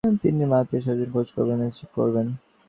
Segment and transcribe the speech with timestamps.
[0.21, 2.27] তিন্নির মার আত্মীয়স্বজনের খোঁজ বের করতে চেষ্টা করবেন।